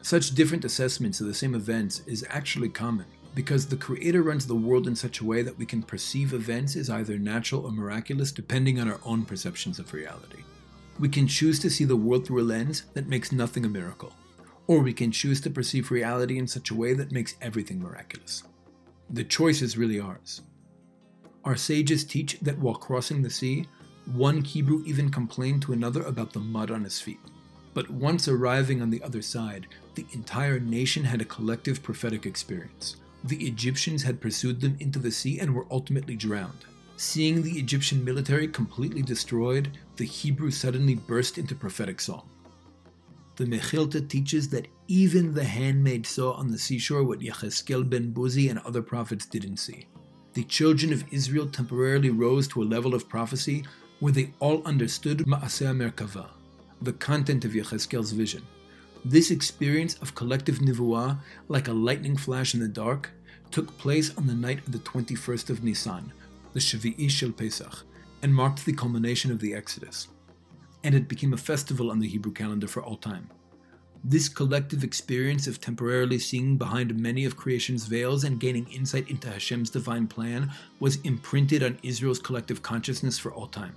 Such 0.02 0.34
different 0.34 0.66
assessments 0.66 1.18
of 1.22 1.28
the 1.28 1.32
same 1.32 1.54
events 1.54 2.02
is 2.06 2.26
actually 2.28 2.68
common, 2.68 3.06
because 3.34 3.66
the 3.66 3.76
Creator 3.76 4.22
runs 4.22 4.46
the 4.46 4.54
world 4.54 4.86
in 4.86 4.94
such 4.94 5.20
a 5.20 5.24
way 5.24 5.40
that 5.40 5.56
we 5.56 5.64
can 5.64 5.82
perceive 5.82 6.34
events 6.34 6.76
as 6.76 6.90
either 6.90 7.18
natural 7.18 7.64
or 7.64 7.72
miraculous 7.72 8.32
depending 8.32 8.78
on 8.78 8.90
our 8.90 9.00
own 9.06 9.24
perceptions 9.24 9.78
of 9.78 9.94
reality. 9.94 10.42
We 11.02 11.08
can 11.08 11.26
choose 11.26 11.58
to 11.58 11.68
see 11.68 11.84
the 11.84 11.96
world 11.96 12.24
through 12.24 12.42
a 12.42 12.44
lens 12.44 12.84
that 12.94 13.08
makes 13.08 13.32
nothing 13.32 13.64
a 13.64 13.68
miracle, 13.68 14.12
or 14.68 14.78
we 14.78 14.92
can 14.92 15.10
choose 15.10 15.40
to 15.40 15.50
perceive 15.50 15.90
reality 15.90 16.38
in 16.38 16.46
such 16.46 16.70
a 16.70 16.76
way 16.76 16.94
that 16.94 17.10
makes 17.10 17.34
everything 17.42 17.82
miraculous. 17.82 18.44
The 19.10 19.24
choice 19.24 19.62
is 19.62 19.76
really 19.76 19.98
ours. 19.98 20.42
Our 21.44 21.56
sages 21.56 22.04
teach 22.04 22.38
that 22.38 22.56
while 22.56 22.76
crossing 22.76 23.20
the 23.20 23.30
sea, 23.30 23.66
one 24.14 24.44
Hebrew 24.44 24.84
even 24.86 25.10
complained 25.10 25.62
to 25.62 25.72
another 25.72 26.02
about 26.04 26.32
the 26.32 26.38
mud 26.38 26.70
on 26.70 26.84
his 26.84 27.00
feet. 27.00 27.18
But 27.74 27.90
once 27.90 28.28
arriving 28.28 28.80
on 28.80 28.90
the 28.90 29.02
other 29.02 29.22
side, 29.22 29.66
the 29.96 30.06
entire 30.12 30.60
nation 30.60 31.02
had 31.02 31.20
a 31.20 31.24
collective 31.24 31.82
prophetic 31.82 32.26
experience. 32.26 32.94
The 33.24 33.44
Egyptians 33.44 34.04
had 34.04 34.20
pursued 34.20 34.60
them 34.60 34.76
into 34.78 35.00
the 35.00 35.10
sea 35.10 35.40
and 35.40 35.52
were 35.52 35.66
ultimately 35.68 36.14
drowned. 36.14 36.64
Seeing 37.02 37.42
the 37.42 37.58
Egyptian 37.58 38.04
military 38.04 38.46
completely 38.46 39.02
destroyed, 39.02 39.76
the 39.96 40.04
Hebrews 40.04 40.56
suddenly 40.56 40.94
burst 40.94 41.36
into 41.36 41.56
prophetic 41.56 42.00
song. 42.00 42.30
The 43.34 43.44
Mechilta 43.44 44.08
teaches 44.08 44.48
that 44.50 44.68
even 44.86 45.34
the 45.34 45.42
handmaid 45.42 46.06
saw 46.06 46.34
on 46.34 46.46
the 46.46 46.58
seashore 46.60 47.02
what 47.02 47.18
Yecheskel 47.18 47.90
ben 47.90 48.14
Buzi 48.14 48.50
and 48.50 48.60
other 48.60 48.82
prophets 48.82 49.26
didn't 49.26 49.56
see. 49.56 49.88
The 50.34 50.44
children 50.44 50.92
of 50.92 51.04
Israel 51.10 51.48
temporarily 51.48 52.10
rose 52.10 52.46
to 52.48 52.62
a 52.62 52.72
level 52.72 52.94
of 52.94 53.08
prophecy 53.08 53.64
where 53.98 54.12
they 54.12 54.32
all 54.38 54.62
understood 54.64 55.26
Ma'aseh 55.26 55.74
Merkava, 55.74 56.28
the 56.82 56.92
content 56.92 57.44
of 57.44 57.50
Yecheskel's 57.50 58.12
vision. 58.12 58.46
This 59.04 59.32
experience 59.32 59.96
of 59.96 60.14
collective 60.14 60.60
nivuah, 60.60 61.18
like 61.48 61.66
a 61.66 61.72
lightning 61.72 62.16
flash 62.16 62.54
in 62.54 62.60
the 62.60 62.68
dark, 62.68 63.10
took 63.50 63.76
place 63.76 64.16
on 64.16 64.28
the 64.28 64.34
night 64.34 64.60
of 64.60 64.70
the 64.70 64.78
21st 64.78 65.50
of 65.50 65.64
Nisan, 65.64 66.12
the 66.52 66.60
Shvi'i 66.60 67.08
Shel 67.10 67.32
Pesach, 67.32 67.84
and 68.22 68.34
marked 68.34 68.64
the 68.64 68.72
culmination 68.72 69.30
of 69.30 69.40
the 69.40 69.54
Exodus. 69.54 70.08
And 70.84 70.94
it 70.94 71.08
became 71.08 71.32
a 71.32 71.38
festival 71.38 71.90
on 71.90 71.98
the 71.98 72.08
Hebrew 72.08 72.32
calendar 72.32 72.68
for 72.68 72.82
all 72.82 72.96
time. 72.96 73.30
This 74.04 74.28
collective 74.28 74.82
experience 74.82 75.46
of 75.46 75.60
temporarily 75.60 76.18
seeing 76.18 76.56
behind 76.56 76.98
many 76.98 77.24
of 77.24 77.36
creation's 77.36 77.86
veils 77.86 78.24
and 78.24 78.40
gaining 78.40 78.66
insight 78.72 79.08
into 79.08 79.30
Hashem's 79.30 79.70
divine 79.70 80.08
plan 80.08 80.50
was 80.80 81.00
imprinted 81.02 81.62
on 81.62 81.78
Israel's 81.84 82.18
collective 82.18 82.62
consciousness 82.62 83.16
for 83.16 83.32
all 83.32 83.46
time. 83.46 83.76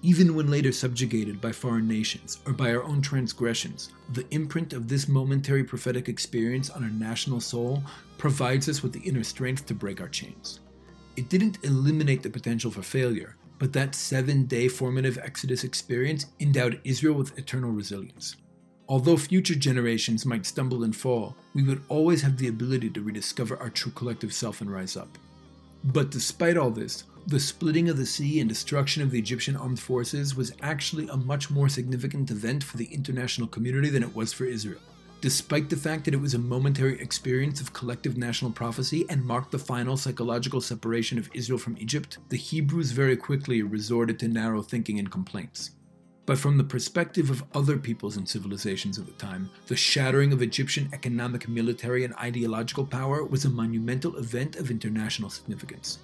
Even 0.00 0.34
when 0.34 0.50
later 0.50 0.72
subjugated 0.72 1.38
by 1.40 1.52
foreign 1.52 1.86
nations 1.86 2.40
or 2.46 2.54
by 2.54 2.74
our 2.74 2.82
own 2.82 3.02
transgressions, 3.02 3.90
the 4.14 4.26
imprint 4.30 4.72
of 4.72 4.88
this 4.88 5.06
momentary 5.06 5.62
prophetic 5.62 6.08
experience 6.08 6.70
on 6.70 6.82
our 6.82 6.90
national 6.90 7.38
soul 7.38 7.82
provides 8.16 8.70
us 8.70 8.82
with 8.82 8.92
the 8.92 9.00
inner 9.00 9.22
strength 9.22 9.66
to 9.66 9.74
break 9.74 10.00
our 10.00 10.08
chains. 10.08 10.60
It 11.14 11.28
didn't 11.28 11.58
eliminate 11.62 12.22
the 12.22 12.30
potential 12.30 12.70
for 12.70 12.82
failure, 12.82 13.36
but 13.58 13.72
that 13.74 13.94
seven 13.94 14.46
day 14.46 14.66
formative 14.66 15.18
Exodus 15.18 15.62
experience 15.62 16.26
endowed 16.40 16.80
Israel 16.84 17.14
with 17.14 17.38
eternal 17.38 17.70
resilience. 17.70 18.36
Although 18.88 19.18
future 19.18 19.54
generations 19.54 20.24
might 20.24 20.46
stumble 20.46 20.84
and 20.84 20.96
fall, 20.96 21.36
we 21.54 21.62
would 21.62 21.82
always 21.88 22.22
have 22.22 22.38
the 22.38 22.48
ability 22.48 22.90
to 22.90 23.02
rediscover 23.02 23.58
our 23.58 23.68
true 23.68 23.92
collective 23.92 24.32
self 24.32 24.62
and 24.62 24.72
rise 24.72 24.96
up. 24.96 25.18
But 25.84 26.10
despite 26.10 26.56
all 26.56 26.70
this, 26.70 27.04
the 27.26 27.38
splitting 27.38 27.88
of 27.88 27.98
the 27.98 28.06
sea 28.06 28.40
and 28.40 28.48
destruction 28.48 29.02
of 29.02 29.10
the 29.10 29.18
Egyptian 29.18 29.54
armed 29.54 29.80
forces 29.80 30.34
was 30.34 30.52
actually 30.62 31.08
a 31.08 31.16
much 31.16 31.50
more 31.50 31.68
significant 31.68 32.30
event 32.30 32.64
for 32.64 32.78
the 32.78 32.92
international 32.92 33.48
community 33.48 33.90
than 33.90 34.02
it 34.02 34.14
was 34.16 34.32
for 34.32 34.44
Israel. 34.44 34.80
Despite 35.22 35.70
the 35.70 35.76
fact 35.76 36.04
that 36.04 36.14
it 36.14 36.20
was 36.20 36.34
a 36.34 36.38
momentary 36.40 37.00
experience 37.00 37.60
of 37.60 37.72
collective 37.72 38.16
national 38.16 38.50
prophecy 38.50 39.06
and 39.08 39.24
marked 39.24 39.52
the 39.52 39.58
final 39.58 39.96
psychological 39.96 40.60
separation 40.60 41.16
of 41.16 41.30
Israel 41.32 41.60
from 41.60 41.78
Egypt, 41.78 42.18
the 42.28 42.36
Hebrews 42.36 42.90
very 42.90 43.16
quickly 43.16 43.62
resorted 43.62 44.18
to 44.18 44.26
narrow 44.26 44.62
thinking 44.62 44.98
and 44.98 45.12
complaints. 45.12 45.70
But 46.26 46.38
from 46.38 46.58
the 46.58 46.64
perspective 46.64 47.30
of 47.30 47.44
other 47.54 47.78
peoples 47.78 48.16
and 48.16 48.28
civilizations 48.28 48.98
of 48.98 49.06
the 49.06 49.12
time, 49.12 49.48
the 49.68 49.76
shattering 49.76 50.32
of 50.32 50.42
Egyptian 50.42 50.90
economic, 50.92 51.48
military, 51.48 52.02
and 52.02 52.14
ideological 52.16 52.84
power 52.84 53.24
was 53.24 53.44
a 53.44 53.50
monumental 53.50 54.16
event 54.16 54.56
of 54.56 54.72
international 54.72 55.30
significance. 55.30 56.00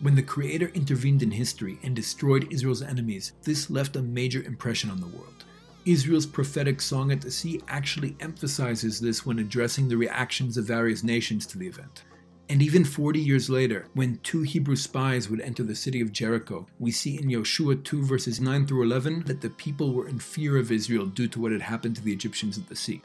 When 0.00 0.14
the 0.14 0.22
Creator 0.22 0.70
intervened 0.74 1.22
in 1.22 1.30
history 1.30 1.78
and 1.82 1.96
destroyed 1.96 2.52
Israel's 2.52 2.82
enemies, 2.82 3.32
this 3.42 3.70
left 3.70 3.96
a 3.96 4.02
major 4.02 4.42
impression 4.42 4.90
on 4.90 5.00
the 5.00 5.06
world. 5.06 5.46
Israel's 5.90 6.26
prophetic 6.26 6.80
song 6.80 7.10
at 7.10 7.20
the 7.20 7.30
sea 7.32 7.60
actually 7.66 8.16
emphasizes 8.20 9.00
this 9.00 9.26
when 9.26 9.40
addressing 9.40 9.88
the 9.88 9.96
reactions 9.96 10.56
of 10.56 10.64
various 10.64 11.02
nations 11.02 11.46
to 11.46 11.58
the 11.58 11.66
event. 11.66 12.04
And 12.48 12.62
even 12.62 12.84
40 12.84 13.18
years 13.18 13.50
later, 13.50 13.86
when 13.94 14.18
two 14.22 14.42
Hebrew 14.42 14.76
spies 14.76 15.28
would 15.28 15.40
enter 15.40 15.64
the 15.64 15.74
city 15.74 16.00
of 16.00 16.12
Jericho, 16.12 16.66
we 16.78 16.92
see 16.92 17.18
in 17.18 17.30
Joshua 17.30 17.74
2 17.74 18.04
verses 18.04 18.40
9 18.40 18.66
through 18.66 18.84
11 18.84 19.24
that 19.26 19.40
the 19.40 19.50
people 19.50 19.92
were 19.92 20.08
in 20.08 20.20
fear 20.20 20.56
of 20.56 20.70
Israel 20.70 21.06
due 21.06 21.28
to 21.28 21.40
what 21.40 21.52
had 21.52 21.62
happened 21.62 21.96
to 21.96 22.02
the 22.02 22.12
Egyptians 22.12 22.56
at 22.56 22.68
the 22.68 22.76
sea. 22.76 23.02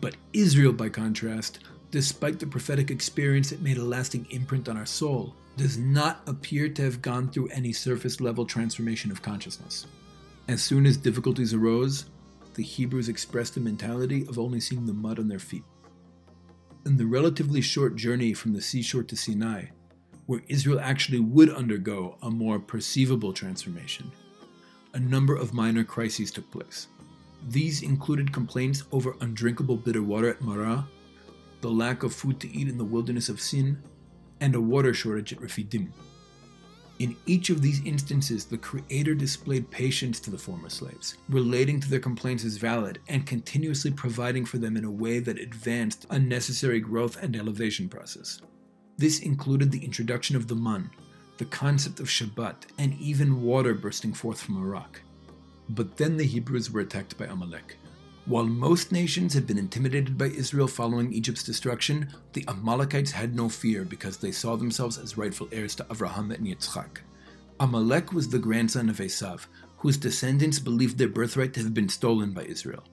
But 0.00 0.16
Israel, 0.34 0.74
by 0.74 0.90
contrast, 0.90 1.60
despite 1.90 2.38
the 2.38 2.46
prophetic 2.46 2.90
experience 2.90 3.48
that 3.50 3.62
made 3.62 3.78
a 3.78 3.84
lasting 3.84 4.26
imprint 4.30 4.68
on 4.68 4.76
our 4.76 4.86
soul, 4.86 5.34
does 5.56 5.78
not 5.78 6.20
appear 6.26 6.68
to 6.68 6.82
have 6.82 7.02
gone 7.02 7.30
through 7.30 7.48
any 7.48 7.72
surface 7.72 8.20
level 8.20 8.44
transformation 8.44 9.10
of 9.10 9.22
consciousness. 9.22 9.86
As 10.50 10.60
soon 10.60 10.84
as 10.84 10.96
difficulties 10.96 11.54
arose, 11.54 12.06
the 12.54 12.64
Hebrews 12.64 13.08
expressed 13.08 13.56
a 13.56 13.60
mentality 13.60 14.26
of 14.26 14.36
only 14.36 14.58
seeing 14.58 14.84
the 14.84 14.92
mud 14.92 15.20
on 15.20 15.28
their 15.28 15.38
feet. 15.38 15.62
In 16.84 16.96
the 16.96 17.06
relatively 17.06 17.60
short 17.60 17.94
journey 17.94 18.34
from 18.34 18.52
the 18.52 18.60
seashore 18.60 19.04
to 19.04 19.16
Sinai, 19.16 19.66
where 20.26 20.42
Israel 20.48 20.80
actually 20.80 21.20
would 21.20 21.50
undergo 21.50 22.18
a 22.22 22.32
more 22.32 22.58
perceivable 22.58 23.32
transformation, 23.32 24.10
a 24.92 24.98
number 24.98 25.36
of 25.36 25.54
minor 25.54 25.84
crises 25.84 26.32
took 26.32 26.50
place. 26.50 26.88
These 27.48 27.84
included 27.84 28.32
complaints 28.32 28.82
over 28.90 29.14
undrinkable 29.20 29.76
bitter 29.76 30.02
water 30.02 30.30
at 30.30 30.40
Marah, 30.40 30.84
the 31.60 31.70
lack 31.70 32.02
of 32.02 32.12
food 32.12 32.40
to 32.40 32.52
eat 32.52 32.66
in 32.66 32.76
the 32.76 32.84
wilderness 32.84 33.28
of 33.28 33.40
Sin, 33.40 33.80
and 34.40 34.56
a 34.56 34.60
water 34.60 34.94
shortage 34.94 35.32
at 35.32 35.40
Rephidim. 35.40 35.92
In 37.00 37.16
each 37.24 37.48
of 37.48 37.62
these 37.62 37.82
instances, 37.86 38.44
the 38.44 38.58
Creator 38.58 39.14
displayed 39.14 39.70
patience 39.70 40.20
to 40.20 40.30
the 40.30 40.36
former 40.36 40.68
slaves, 40.68 41.16
relating 41.30 41.80
to 41.80 41.88
their 41.88 41.98
complaints 41.98 42.44
as 42.44 42.58
valid, 42.58 42.98
and 43.08 43.26
continuously 43.26 43.90
providing 43.90 44.44
for 44.44 44.58
them 44.58 44.76
in 44.76 44.84
a 44.84 44.90
way 44.90 45.18
that 45.18 45.38
advanced 45.38 46.04
a 46.10 46.18
necessary 46.18 46.78
growth 46.78 47.16
and 47.22 47.34
elevation 47.34 47.88
process. 47.88 48.42
This 48.98 49.20
included 49.20 49.72
the 49.72 49.82
introduction 49.82 50.36
of 50.36 50.46
the 50.46 50.54
man, 50.54 50.90
the 51.38 51.46
concept 51.46 52.00
of 52.00 52.08
Shabbat, 52.08 52.66
and 52.76 52.92
even 53.00 53.40
water 53.40 53.72
bursting 53.72 54.12
forth 54.12 54.42
from 54.42 54.58
a 54.58 54.66
rock. 54.66 55.00
But 55.70 55.96
then 55.96 56.18
the 56.18 56.26
Hebrews 56.26 56.70
were 56.70 56.82
attacked 56.82 57.16
by 57.16 57.24
Amalek. 57.24 57.78
While 58.26 58.44
most 58.44 58.92
nations 58.92 59.32
had 59.32 59.46
been 59.46 59.58
intimidated 59.58 60.18
by 60.18 60.26
Israel 60.26 60.68
following 60.68 61.12
Egypt's 61.12 61.42
destruction, 61.42 62.08
the 62.34 62.44
Amalekites 62.48 63.10
had 63.10 63.34
no 63.34 63.48
fear 63.48 63.82
because 63.84 64.18
they 64.18 64.30
saw 64.30 64.56
themselves 64.56 64.98
as 64.98 65.16
rightful 65.16 65.48
heirs 65.50 65.74
to 65.76 65.84
Avraham 65.84 66.32
and 66.32 66.46
Yitzchak. 66.46 66.98
Amalek 67.58 68.12
was 68.12 68.28
the 68.28 68.38
grandson 68.38 68.90
of 68.90 68.98
Esav, 68.98 69.46
whose 69.78 69.96
descendants 69.96 70.58
believed 70.58 70.98
their 70.98 71.08
birthright 71.08 71.54
to 71.54 71.62
have 71.62 71.72
been 71.72 71.88
stolen 71.88 72.32
by 72.32 72.44
Israel. 72.44 72.84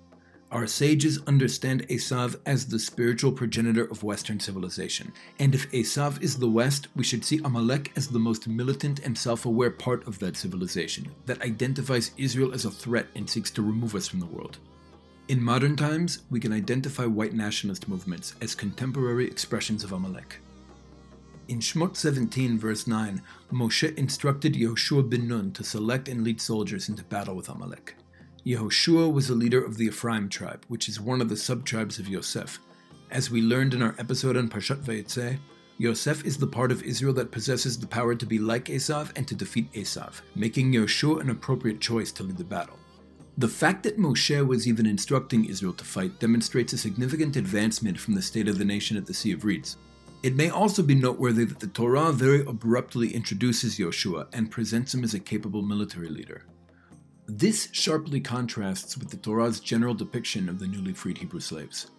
Our 0.49 0.65
sages 0.65 1.19
understand 1.27 1.85
Esav 1.89 2.39
as 2.45 2.65
the 2.65 2.79
spiritual 2.79 3.33
progenitor 3.33 3.83
of 3.83 4.03
Western 4.03 4.39
civilization, 4.39 5.11
and 5.39 5.53
if 5.53 5.69
Esav 5.73 6.21
is 6.21 6.39
the 6.39 6.49
West, 6.49 6.87
we 6.95 7.03
should 7.03 7.25
see 7.25 7.41
Amalek 7.43 7.91
as 7.97 8.07
the 8.07 8.17
most 8.17 8.47
militant 8.47 8.99
and 8.99 9.17
self 9.17 9.45
aware 9.45 9.71
part 9.71 10.07
of 10.07 10.19
that 10.19 10.37
civilization 10.37 11.11
that 11.25 11.41
identifies 11.41 12.11
Israel 12.17 12.53
as 12.53 12.63
a 12.63 12.71
threat 12.71 13.07
and 13.13 13.29
seeks 13.29 13.51
to 13.51 13.61
remove 13.61 13.93
us 13.93 14.07
from 14.07 14.21
the 14.21 14.25
world. 14.25 14.57
In 15.27 15.43
modern 15.43 15.75
times, 15.75 16.19
we 16.29 16.39
can 16.39 16.53
identify 16.53 17.05
white 17.05 17.33
nationalist 17.33 17.89
movements 17.89 18.33
as 18.39 18.55
contemporary 18.55 19.27
expressions 19.27 19.83
of 19.83 19.91
Amalek. 19.91 20.39
In 21.49 21.59
Shmot 21.59 21.97
17, 21.97 22.57
verse 22.57 22.87
9, 22.87 23.21
Moshe 23.51 23.93
instructed 23.97 24.53
Yehoshua 24.53 25.09
bin 25.09 25.27
Nun 25.27 25.51
to 25.51 25.65
select 25.65 26.07
and 26.07 26.23
lead 26.23 26.39
soldiers 26.39 26.87
into 26.87 27.03
battle 27.03 27.35
with 27.35 27.49
Amalek. 27.49 27.95
Yehoshua 28.45 29.11
was 29.11 29.27
the 29.27 29.35
leader 29.35 29.61
of 29.61 29.75
the 29.75 29.87
Ephraim 29.87 30.29
tribe, 30.29 30.63
which 30.69 30.87
is 30.87 31.01
one 31.01 31.19
of 31.19 31.27
the 31.27 31.35
sub-tribes 31.35 31.99
of 31.99 32.07
Yosef. 32.07 32.59
As 33.11 33.29
we 33.29 33.41
learned 33.41 33.73
in 33.73 33.81
our 33.81 33.95
episode 33.99 34.37
on 34.37 34.47
Parshat 34.47 34.81
Vayetze, 34.81 35.39
Yosef 35.77 36.23
is 36.23 36.37
the 36.37 36.47
part 36.47 36.71
of 36.71 36.83
Israel 36.83 37.13
that 37.15 37.31
possesses 37.31 37.77
the 37.77 37.85
power 37.85 38.15
to 38.15 38.25
be 38.25 38.39
like 38.39 38.65
Esav 38.65 39.11
and 39.17 39.27
to 39.27 39.35
defeat 39.35 39.73
Esav, 39.73 40.21
making 40.35 40.71
Yehoshua 40.71 41.19
an 41.19 41.29
appropriate 41.29 41.81
choice 41.81 42.13
to 42.13 42.23
lead 42.23 42.37
the 42.37 42.45
battle. 42.45 42.79
The 43.39 43.47
fact 43.47 43.83
that 43.83 43.99
Moshe 43.99 44.47
was 44.47 44.67
even 44.67 44.87
instructing 44.87 45.45
Israel 45.45 45.73
to 45.73 45.85
fight 45.85 46.19
demonstrates 46.19 46.73
a 46.73 46.77
significant 46.77 47.35
advancement 47.35 47.99
from 47.99 48.15
the 48.15 48.21
state 48.23 48.47
of 48.47 48.57
the 48.57 48.65
nation 48.65 48.97
at 48.97 49.05
the 49.05 49.13
Sea 49.13 49.31
of 49.31 49.45
Reeds. 49.45 49.77
It 50.23 50.35
may 50.35 50.49
also 50.49 50.81
be 50.81 50.95
noteworthy 50.95 51.45
that 51.45 51.59
the 51.59 51.67
Torah 51.67 52.11
very 52.11 52.41
abruptly 52.41 53.13
introduces 53.13 53.77
Yoshua 53.77 54.25
and 54.33 54.49
presents 54.49 54.95
him 54.95 55.03
as 55.03 55.13
a 55.13 55.19
capable 55.19 55.61
military 55.61 56.09
leader. 56.09 56.45
This 57.27 57.69
sharply 57.73 58.21
contrasts 58.21 58.97
with 58.97 59.11
the 59.11 59.17
Torah's 59.17 59.59
general 59.59 59.93
depiction 59.93 60.49
of 60.49 60.57
the 60.57 60.65
newly 60.65 60.93
freed 60.93 61.19
Hebrew 61.19 61.39
slaves. 61.39 61.91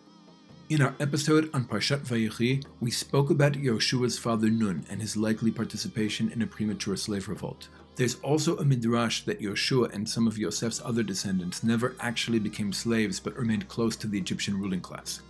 In 0.71 0.83
our 0.83 0.95
episode 1.01 1.49
on 1.55 1.65
Parshat 1.65 2.01
Vayechi, 2.01 2.63
we 2.81 2.91
spoke 2.91 3.31
about 3.31 3.55
Yoshua's 3.55 4.19
father 4.19 4.51
Nun 4.51 4.85
and 4.91 5.01
his 5.01 5.17
likely 5.17 5.51
participation 5.51 6.31
in 6.31 6.43
a 6.43 6.47
premature 6.47 6.95
slave 6.95 7.27
revolt, 7.27 7.69
there's 7.97 8.17
also 8.17 8.59
a 8.59 8.65
midrash 8.67 9.23
that 9.23 9.41
Yoshua 9.41 9.95
and 9.95 10.07
some 10.07 10.27
of 10.27 10.37
Yosef's 10.37 10.83
other 10.85 11.03
descendants 11.03 11.65
never 11.65 11.97
actually 12.01 12.39
became 12.39 12.75
slaves 12.75 13.19
but 13.19 13.35
remained 13.35 13.67
close 13.69 13.97
to 13.97 14.07
the 14.07 14.19
Egyptian 14.19 14.61
ruling 14.61 14.83
class. 14.83 15.23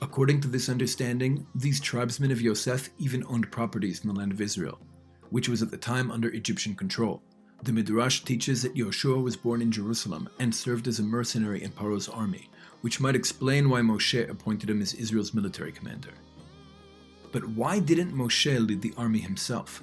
According 0.00 0.40
to 0.40 0.48
this 0.48 0.68
understanding, 0.68 1.46
these 1.54 1.80
tribesmen 1.80 2.32
of 2.32 2.40
Yosef 2.40 2.90
even 2.98 3.24
owned 3.28 3.48
properties 3.52 4.00
in 4.00 4.08
the 4.08 4.18
land 4.18 4.32
of 4.32 4.40
Israel, 4.40 4.80
which 5.30 5.48
was 5.48 5.62
at 5.62 5.70
the 5.70 5.76
time 5.76 6.10
under 6.10 6.30
Egyptian 6.30 6.74
control. 6.74 7.22
The 7.62 7.72
Midrash 7.72 8.22
teaches 8.22 8.60
that 8.62 8.74
Yoshua 8.74 9.22
was 9.22 9.36
born 9.36 9.62
in 9.62 9.70
Jerusalem 9.70 10.28
and 10.40 10.52
served 10.52 10.88
as 10.88 10.98
a 10.98 11.04
mercenary 11.04 11.62
in 11.62 11.70
Paro's 11.70 12.08
army, 12.08 12.50
which 12.82 13.00
might 13.00 13.16
explain 13.16 13.68
why 13.68 13.80
Moshe 13.80 14.28
appointed 14.28 14.70
him 14.70 14.82
as 14.82 14.94
Israel's 14.94 15.34
military 15.34 15.72
commander. 15.72 16.12
But 17.32 17.48
why 17.48 17.78
didn't 17.78 18.14
Moshe 18.14 18.66
lead 18.66 18.82
the 18.82 18.94
army 18.96 19.20
himself? 19.20 19.82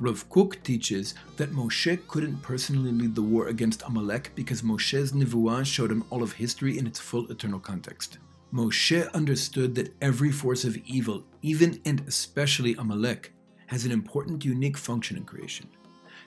Rav 0.00 0.28
Kook 0.28 0.60
teaches 0.64 1.14
that 1.36 1.52
Moshe 1.52 1.98
couldn't 2.08 2.42
personally 2.42 2.90
lead 2.90 3.14
the 3.14 3.22
war 3.22 3.48
against 3.48 3.82
Amalek 3.86 4.32
because 4.34 4.62
Moshe's 4.62 5.12
Nivuah 5.12 5.64
showed 5.64 5.90
him 5.92 6.04
all 6.10 6.22
of 6.22 6.32
history 6.32 6.78
in 6.78 6.86
its 6.86 6.98
full 6.98 7.30
eternal 7.30 7.60
context. 7.60 8.18
Moshe 8.52 9.12
understood 9.12 9.74
that 9.74 9.94
every 10.00 10.32
force 10.32 10.64
of 10.64 10.76
evil, 10.86 11.24
even 11.42 11.80
and 11.84 12.02
especially 12.06 12.74
Amalek, 12.74 13.32
has 13.66 13.84
an 13.84 13.92
important 13.92 14.44
unique 14.44 14.76
function 14.76 15.16
in 15.16 15.24
creation. 15.24 15.68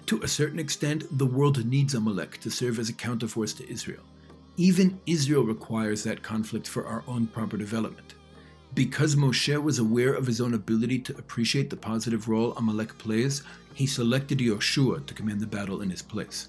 To 0.07 0.21
a 0.21 0.27
certain 0.27 0.59
extent, 0.59 1.05
the 1.17 1.25
world 1.25 1.65
needs 1.65 1.93
Amalek 1.93 2.39
to 2.41 2.49
serve 2.49 2.79
as 2.79 2.89
a 2.89 2.93
counterforce 2.93 3.55
to 3.57 3.69
Israel. 3.69 4.03
Even 4.59 4.99
Israel 5.05 5.43
requires 5.43 6.03
that 6.03 6.23
conflict 6.23 6.67
for 6.67 6.83
our 6.87 7.03
own 7.07 7.27
proper 7.27 7.57
development. 7.57 8.15
Because 8.73 9.15
Moshe 9.15 9.61
was 9.61 9.77
aware 9.77 10.13
of 10.13 10.25
his 10.25 10.41
own 10.41 10.55
ability 10.55 10.97
to 10.99 11.17
appreciate 11.17 11.69
the 11.69 11.77
positive 11.77 12.27
role 12.27 12.53
Amalek 12.53 12.97
plays, 12.97 13.43
he 13.75 13.85
selected 13.85 14.39
Yoshua 14.39 15.05
to 15.05 15.13
command 15.13 15.41
the 15.41 15.47
battle 15.47 15.81
in 15.81 15.91
his 15.91 16.01
place. 16.01 16.47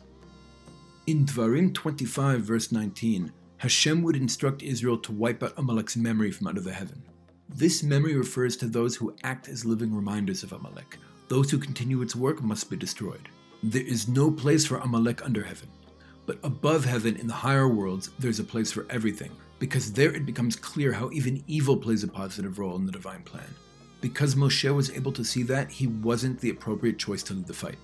In 1.07 1.27
Dvarim 1.27 1.75
25, 1.75 2.41
verse 2.41 2.73
19, 2.73 3.31
Hashem 3.59 4.03
would 4.03 4.17
instruct 4.17 4.63
Israel 4.63 4.97
to 4.99 5.13
wipe 5.13 5.43
out 5.43 5.53
Amalek's 5.59 5.97
memory 5.97 6.31
from 6.31 6.47
under 6.47 6.63
the 6.63 6.73
heaven. 6.73 7.03
This 7.51 7.83
memory 7.83 8.17
refers 8.17 8.57
to 8.59 8.69
those 8.69 8.97
who 8.97 9.15
act 9.23 9.49
as 9.49 9.67
living 9.67 9.95
reminders 9.95 10.43
of 10.43 10.53
Amalek. 10.53 10.97
Those 11.29 11.51
who 11.51 11.59
continue 11.59 12.01
its 12.01 12.17
work 12.17 12.43
must 12.43 12.71
be 12.71 12.77
destroyed. 12.77 13.29
There 13.63 13.83
is 13.83 14.09
no 14.09 14.31
place 14.31 14.65
for 14.65 14.79
Amalek 14.79 15.25
under 15.27 15.45
heaven. 15.45 15.69
But 16.29 16.41
above 16.43 16.85
heaven, 16.85 17.17
in 17.17 17.27
the 17.27 17.33
higher 17.33 17.69
worlds, 17.69 18.11
there's 18.19 18.39
a 18.39 18.45
place 18.45 18.71
for 18.71 18.87
everything, 18.91 19.31
because 19.59 19.91
there 19.91 20.13
it 20.13 20.27
becomes 20.27 20.57
clear 20.57 20.93
how 20.93 21.11
even 21.11 21.43
evil 21.47 21.75
plays 21.75 22.05
a 22.05 22.09
positive 22.09 22.59
role 22.59 22.77
in 22.77 22.85
the 22.85 22.93
divine 22.93 23.23
plan. 23.23 23.49
Because 24.03 24.35
Moshe 24.35 24.75
was 24.75 24.91
able 24.91 25.11
to 25.13 25.25
see 25.25 25.43
that, 25.45 25.71
he 25.71 25.87
wasn't 25.87 26.39
the 26.39 26.51
appropriate 26.51 26.99
choice 26.99 27.23
to 27.23 27.33
lead 27.33 27.47
the 27.47 27.55
fight. 27.55 27.79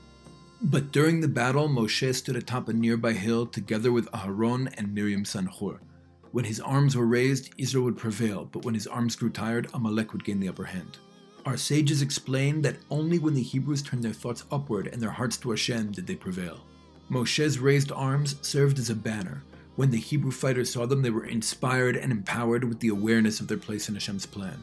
But 0.60 0.92
during 0.92 1.22
the 1.22 1.26
battle, 1.26 1.70
Moshe 1.70 2.14
stood 2.14 2.36
atop 2.36 2.68
a 2.68 2.74
nearby 2.74 3.14
hill 3.14 3.46
together 3.46 3.90
with 3.92 4.12
Aharon 4.12 4.74
and 4.76 4.94
Miriam's 4.94 5.30
son 5.30 5.46
Hur. 5.46 5.80
When 6.32 6.44
his 6.44 6.60
arms 6.60 6.94
were 6.94 7.06
raised, 7.06 7.54
Israel 7.56 7.84
would 7.84 7.96
prevail, 7.96 8.44
but 8.52 8.66
when 8.66 8.74
his 8.74 8.86
arms 8.86 9.16
grew 9.16 9.30
tired, 9.30 9.68
Amalek 9.72 10.12
would 10.12 10.22
gain 10.22 10.38
the 10.38 10.50
upper 10.50 10.64
hand. 10.64 10.98
Our 11.46 11.56
sages 11.56 12.02
explain 12.02 12.60
that 12.60 12.76
only 12.90 13.18
when 13.18 13.32
the 13.32 13.42
Hebrews 13.42 13.80
turned 13.80 14.04
their 14.04 14.12
thoughts 14.12 14.44
upward 14.52 14.88
and 14.88 15.00
their 15.00 15.10
hearts 15.12 15.38
to 15.38 15.50
Hashem 15.50 15.92
did 15.92 16.06
they 16.06 16.14
prevail. 16.14 16.60
Moshe's 17.10 17.58
raised 17.58 17.92
arms 17.92 18.36
served 18.40 18.78
as 18.78 18.90
a 18.90 18.94
banner. 18.94 19.42
When 19.76 19.90
the 19.90 19.98
Hebrew 19.98 20.30
fighters 20.30 20.72
saw 20.72 20.86
them, 20.86 21.02
they 21.02 21.10
were 21.10 21.26
inspired 21.26 21.96
and 21.96 22.12
empowered 22.12 22.64
with 22.64 22.80
the 22.80 22.88
awareness 22.88 23.40
of 23.40 23.48
their 23.48 23.58
place 23.58 23.88
in 23.88 23.94
Hashem's 23.94 24.26
plan. 24.26 24.62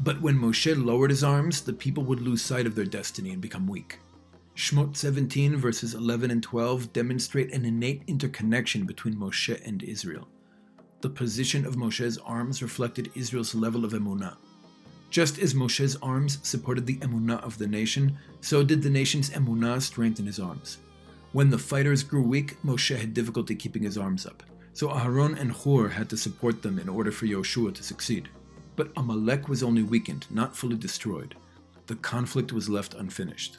But 0.00 0.20
when 0.20 0.38
Moshe 0.38 0.84
lowered 0.84 1.10
his 1.10 1.22
arms, 1.22 1.60
the 1.60 1.72
people 1.72 2.04
would 2.04 2.20
lose 2.20 2.42
sight 2.42 2.66
of 2.66 2.74
their 2.74 2.84
destiny 2.84 3.30
and 3.30 3.40
become 3.40 3.66
weak. 3.66 3.98
Shmot 4.56 4.96
17 4.96 5.56
verses 5.56 5.94
11 5.94 6.30
and 6.30 6.42
12 6.42 6.92
demonstrate 6.92 7.52
an 7.54 7.64
innate 7.64 8.02
interconnection 8.06 8.84
between 8.84 9.14
Moshe 9.14 9.60
and 9.66 9.82
Israel. 9.82 10.28
The 11.00 11.08
position 11.08 11.64
of 11.64 11.76
Moshe's 11.76 12.18
arms 12.18 12.62
reflected 12.62 13.10
Israel's 13.14 13.54
level 13.54 13.84
of 13.84 13.92
emunah. 13.92 14.36
Just 15.08 15.38
as 15.38 15.54
Moshe's 15.54 15.96
arms 16.02 16.38
supported 16.42 16.86
the 16.86 16.98
emunah 16.98 17.42
of 17.42 17.56
the 17.56 17.66
nation, 17.66 18.18
so 18.42 18.62
did 18.62 18.82
the 18.82 18.90
nation's 18.90 19.30
emunah 19.30 19.80
strengthen 19.80 20.26
his 20.26 20.38
arms. 20.38 20.78
When 21.32 21.50
the 21.50 21.58
fighters 21.58 22.02
grew 22.02 22.22
weak, 22.22 22.60
Moshe 22.64 22.96
had 22.96 23.14
difficulty 23.14 23.54
keeping 23.54 23.84
his 23.84 23.96
arms 23.96 24.26
up, 24.26 24.42
so 24.72 24.88
Aharon 24.88 25.40
and 25.40 25.52
Hur 25.52 25.88
had 25.88 26.10
to 26.10 26.16
support 26.16 26.62
them 26.62 26.76
in 26.76 26.88
order 26.88 27.12
for 27.12 27.26
Yoshua 27.26 27.72
to 27.74 27.84
succeed. 27.84 28.28
But 28.74 28.90
Amalek 28.96 29.48
was 29.48 29.62
only 29.62 29.84
weakened, 29.84 30.26
not 30.28 30.56
fully 30.56 30.76
destroyed. 30.76 31.36
The 31.86 31.94
conflict 31.94 32.52
was 32.52 32.68
left 32.68 32.94
unfinished. 32.94 33.58